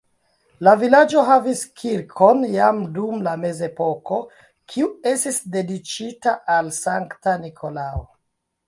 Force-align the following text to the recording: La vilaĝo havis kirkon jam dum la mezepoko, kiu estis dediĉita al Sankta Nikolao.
La 0.67 0.71
vilaĝo 0.83 1.25
havis 1.27 1.61
kirkon 1.81 2.41
jam 2.55 2.81
dum 2.97 3.21
la 3.29 3.35
mezepoko, 3.43 4.19
kiu 4.73 4.91
estis 5.15 5.41
dediĉita 5.59 6.39
al 6.57 6.75
Sankta 6.83 7.41
Nikolao. 7.47 8.07